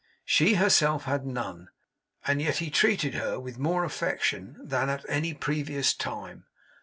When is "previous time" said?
5.35-6.45